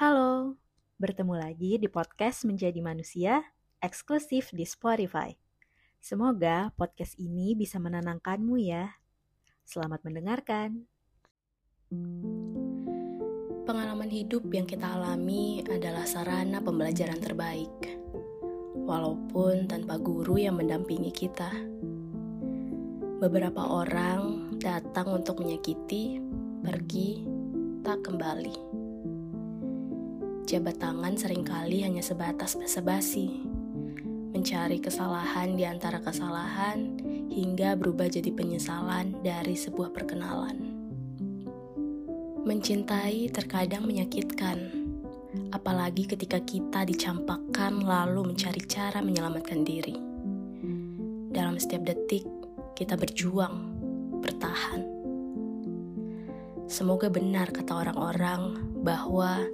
[0.00, 0.56] Halo,
[0.96, 3.44] bertemu lagi di podcast Menjadi Manusia,
[3.84, 5.36] eksklusif di Spotify.
[6.00, 8.96] Semoga podcast ini bisa menenangkanmu ya.
[9.60, 10.88] Selamat mendengarkan.
[13.68, 18.00] Pengalaman hidup yang kita alami adalah sarana pembelajaran terbaik,
[18.80, 21.52] walaupun tanpa guru yang mendampingi kita.
[23.20, 26.24] Beberapa orang datang untuk menyakiti,
[26.64, 27.28] pergi,
[27.84, 28.79] tak kembali
[30.50, 33.38] jabat tangan sering kali hanya sebatas basa-basi.
[34.34, 36.98] Mencari kesalahan di antara kesalahan
[37.30, 40.58] hingga berubah jadi penyesalan dari sebuah perkenalan.
[42.42, 44.58] Mencintai terkadang menyakitkan,
[45.54, 49.94] apalagi ketika kita dicampakkan lalu mencari cara menyelamatkan diri.
[51.30, 52.26] Dalam setiap detik,
[52.74, 53.54] kita berjuang,
[54.18, 54.82] bertahan.
[56.66, 59.46] Semoga benar kata orang-orang bahwa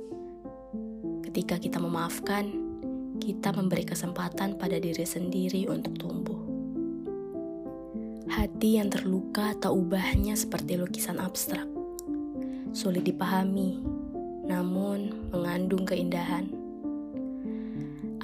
[1.36, 2.48] Ketika kita memaafkan,
[3.20, 6.40] kita memberi kesempatan pada diri sendiri untuk tumbuh.
[8.32, 11.68] Hati yang terluka tak ubahnya seperti lukisan abstrak.
[12.72, 13.84] Sulit dipahami,
[14.48, 16.48] namun mengandung keindahan.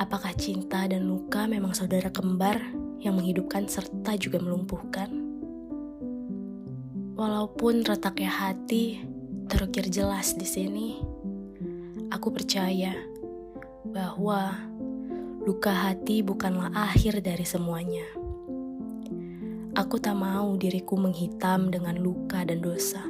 [0.01, 2.65] Apakah cinta dan luka memang saudara kembar
[2.97, 5.13] yang menghidupkan serta juga melumpuhkan?
[7.21, 9.05] Walaupun retaknya hati
[9.53, 10.89] terukir jelas di sini,
[12.13, 12.93] Aku percaya
[13.93, 14.57] bahwa
[15.45, 18.09] luka hati bukanlah akhir dari semuanya.
[19.77, 23.05] Aku tak mau diriku menghitam dengan luka dan dosa.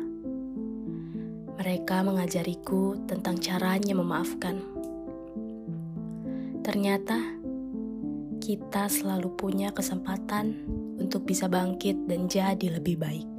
[1.63, 4.59] Mereka mengajariku tentang caranya memaafkan.
[6.67, 7.19] Ternyata
[8.43, 10.67] kita selalu punya kesempatan
[10.99, 13.33] untuk bisa bangkit dan jadi lebih baik.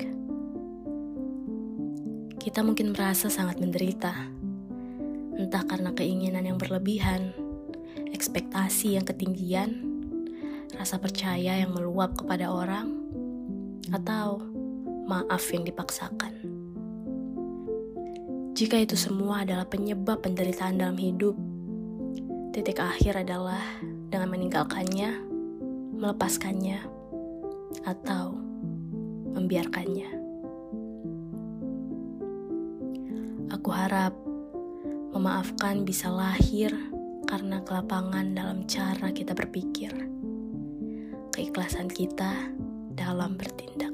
[2.40, 4.43] Kita mungkin merasa sangat menderita
[5.38, 7.34] entah karena keinginan yang berlebihan,
[8.14, 9.82] ekspektasi yang ketinggian,
[10.78, 12.94] rasa percaya yang meluap kepada orang,
[13.92, 14.42] atau
[15.06, 16.34] maaf yang dipaksakan.
[18.54, 21.34] Jika itu semua adalah penyebab penderitaan dalam hidup,
[22.54, 23.62] titik akhir adalah
[24.14, 25.10] dengan meninggalkannya,
[25.98, 26.80] melepaskannya,
[27.82, 28.38] atau
[29.34, 30.10] membiarkannya.
[33.58, 34.23] Aku harap
[35.14, 36.74] Memaafkan bisa lahir
[37.30, 39.94] karena kelapangan dalam cara kita berpikir,
[41.30, 42.50] keikhlasan kita
[42.98, 43.93] dalam bertindak.